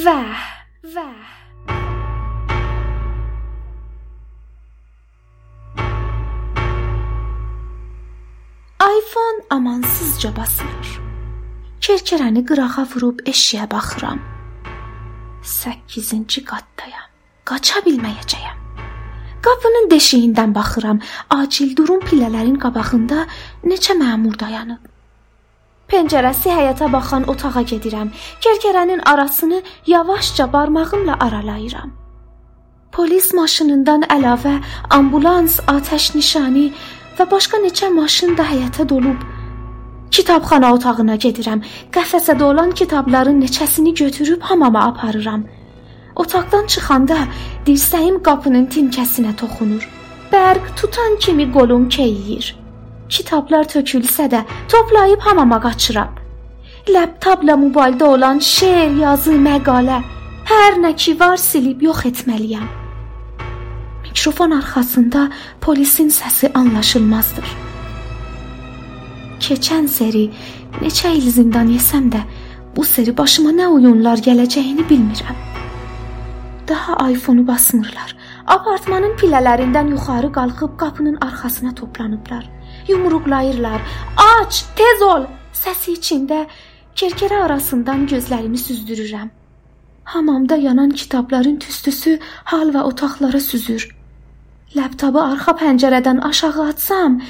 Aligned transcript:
Və 0.00 0.12
və 0.94 1.04
iPhone 8.80 9.42
amansızca 9.50 10.30
basılır. 10.36 10.92
Kerkərəni 11.84 12.44
qırağa 12.48 12.86
vurub 12.94 13.20
eşiyə 13.32 13.66
baxıram. 13.70 14.22
8-ci 15.42 16.44
qatdayam. 16.48 17.08
Qaça 17.44 17.82
bilməyəcəyəm. 17.88 18.56
Qapının 19.44 19.90
deşiyindən 19.90 20.54
baxıram. 20.54 21.02
Acil 21.40 21.76
durum 21.76 22.00
pillələrin 22.06 22.56
qabağında 22.64 23.26
neçə 23.64 23.98
məmur 24.00 24.38
dayanıb. 24.44 24.89
Pəncərəsi 25.90 26.52
həyata 26.54 26.86
baxan 26.92 27.24
otağa 27.32 27.64
gedirəm. 27.72 28.12
Kərkərənin 28.44 29.00
arasını 29.12 29.62
yavaşca 29.86 30.52
barmağımla 30.52 31.16
aralayıram. 31.26 31.90
Polis 32.92 33.32
maşınından 33.34 34.06
əlavə 34.16 34.56
ambulans, 34.90 35.58
atəş 35.66 36.14
nişani 36.14 36.66
və 37.18 37.26
başqa 37.30 37.58
neçə 37.64 37.90
maşın 37.94 38.36
da 38.38 38.46
həyətə 38.52 38.86
dolub. 38.88 39.18
Kitabxana 40.14 40.72
otağına 40.74 41.16
gedirəm. 41.24 41.62
Qəfəsədə 41.94 42.42
olan 42.42 42.70
kitabların 42.70 43.42
neçəsini 43.42 43.94
götürüb 43.94 44.42
hamama 44.42 44.86
aparıram. 44.90 45.44
Otaqdan 46.16 46.66
çıxanda 46.66 47.18
dirsəyim 47.66 48.22
qapının 48.22 48.66
timkəsinə 48.74 49.36
toxunur. 49.42 49.86
Bərq 50.32 50.74
tutan 50.78 51.18
kimi 51.18 51.52
qolum 51.52 51.88
keyiyir. 51.88 52.59
Kitablar 53.10 53.66
tökülsə 53.66 54.28
də 54.30 54.44
toplayıb 54.70 55.20
hamama 55.26 55.58
qaçıram. 55.60 56.14
Laptopla 56.88 57.54
mobildə 57.58 58.04
olan 58.04 58.38
şeir, 58.38 58.94
yazı, 59.02 59.34
məqalə, 59.46 59.98
hər 60.50 60.78
nə 60.84 60.94
ki 60.96 61.16
var 61.20 61.36
silib 61.36 61.82
yox 61.82 62.04
etməliyəm. 62.10 62.68
Mikrofon 64.04 64.50
arxasında 64.50 65.28
polisin 65.60 66.08
səsi 66.10 66.52
anlaşılmazdır. 66.54 67.50
Keçən 69.40 69.88
seri 69.88 70.24
neçə 70.80 71.12
il 71.18 71.30
zindan 71.30 71.70
yesəm 71.74 72.10
də 72.14 72.22
bu 72.76 72.84
seri 72.84 73.16
başıma 73.18 73.50
nə 73.50 73.66
oyunlar 73.74 74.22
gələcəyini 74.26 74.86
bilmirəm. 74.90 75.38
Daha 76.68 77.10
iPhone-u 77.10 77.46
basmırlar. 77.46 78.14
Apartmanın 78.46 79.16
pillələrindən 79.20 79.90
yuxarı 79.94 80.32
qalxıb 80.32 80.76
qapının 80.78 81.18
arxasına 81.26 81.74
toplanıblar. 81.74 82.44
Yumruqlayırlar. 82.88 83.80
"Aç, 84.16 84.64
tez 84.76 85.02
ol!" 85.02 85.24
səsi 85.62 85.96
içində 85.98 86.46
kerkərə 86.96 87.44
arasından 87.46 88.06
gözlərimi 88.12 88.58
süzdürürəm. 88.66 89.28
Hamamda 90.04 90.56
yanan 90.56 90.90
kitabların 90.90 91.56
tüstüsü 91.64 92.18
hal 92.44 92.68
və 92.74 92.82
otaqlara 92.82 93.40
süzür. 93.40 93.88
Laptopu 94.76 95.20
arxa 95.20 95.52
pəncərədən 95.62 96.20
aşağı 96.30 96.66
atsam, 96.72 97.20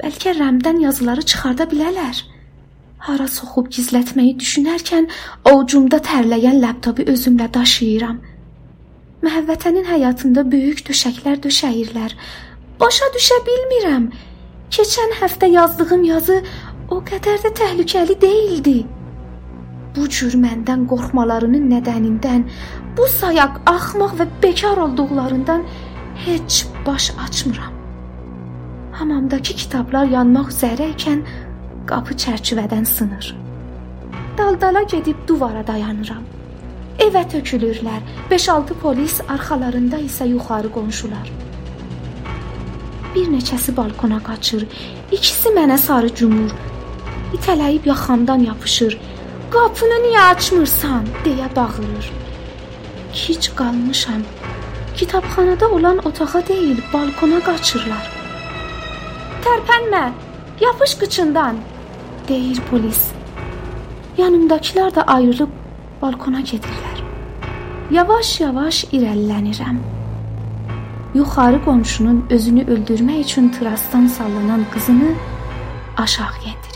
bəlkə 0.00 0.32
rəmdən 0.40 0.80
yazıları 0.86 1.22
çıxarda 1.30 1.64
bilərlər. 1.72 2.22
Hara 3.06 3.28
soxub 3.28 3.68
gizlətməyi 3.76 4.36
düşünərkən 4.42 5.08
ovucumda 5.50 5.98
tərləyən 6.10 6.60
laptopu 6.62 7.04
özümlə 7.12 7.48
daşıyıram. 7.54 8.16
Məhəvvətənin 9.24 9.86
həyatında 9.90 10.44
böyük 10.52 10.80
döşəklər 10.88 11.40
döşəyirlər. 11.44 12.16
Başa 12.80 13.06
düşə 13.16 13.38
bilmirəm. 13.48 14.10
Keçən 14.70 15.14
həftə 15.20 15.48
yazdığım 15.50 16.04
yazı 16.04 16.42
o 16.90 17.00
qədər 17.06 17.42
də 17.44 17.52
təhlükəli 17.60 18.20
değildi. 18.20 18.76
Bu 19.96 20.08
cür 20.12 20.34
məndən 20.36 20.84
qorxmalarının 20.90 21.70
nədənindən, 21.70 22.44
bu 22.96 23.06
sayaq 23.14 23.62
axmaq 23.70 24.18
və 24.20 24.26
bekar 24.42 24.76
olduqlarından 24.84 25.64
heç 26.26 26.66
baş 26.86 27.10
açmıram. 27.24 27.72
Hamamdakı 28.92 29.56
kitablar 29.62 30.06
yanmaq 30.12 30.52
üzrə 30.52 30.90
ikən 30.92 31.24
qapı 31.86 32.14
çərçivədən 32.14 32.84
sınır. 32.84 33.34
Daldala 34.38 34.82
gedib 34.82 35.16
duvara 35.28 35.66
dayanıram. 35.66 36.24
Evə 36.98 37.22
tökülürlər. 37.28 38.00
5-6 38.30 38.74
polis, 38.82 39.20
arxalarında 39.28 39.98
isə 40.00 40.28
yuxarı 40.28 40.72
qonşular. 40.72 41.30
Bir 43.16 43.28
neçəsi 43.32 43.72
balkona 43.76 44.18
qaçır, 44.24 44.66
ikisi 45.16 45.48
mənə 45.56 45.78
sarı 45.80 46.10
cumur. 46.14 46.50
İtələyib 47.36 47.86
yaxamdan 47.88 48.42
yapışır. 48.50 48.98
"Qapını 49.54 49.98
niyə 50.04 50.22
açmırsan?" 50.32 51.04
deyə 51.24 51.48
bağırır. 51.56 52.10
Kiç 53.12 53.50
qalmışam. 53.58 54.22
Kitabxanada 54.96 55.68
olan 55.68 55.98
otağa 55.98 56.42
deyil, 56.48 56.78
balkona 56.92 57.40
qaçırlar. 57.48 58.04
"Tərpənmə! 59.44 60.04
Yapış 60.60 60.94
qıçından!" 61.00 61.56
deyir 62.28 62.60
polis. 62.70 63.00
Yanımdakılar 64.18 64.94
da 64.94 65.02
ayrılıb 65.02 65.52
balkona 66.02 66.40
gedirlər. 66.40 66.98
Yavaş-yavaş 67.90 68.84
irəlilənirəm. 68.84 69.76
Yuxarı 71.16 71.58
qonşunun 71.64 72.18
özünü 72.30 72.64
öldürmək 72.72 73.20
üçün 73.24 73.48
trasdan 73.48 74.06
sallanan 74.06 74.64
qızını 74.72 75.10
aşağı 75.96 76.36
gətirir. 76.44 76.75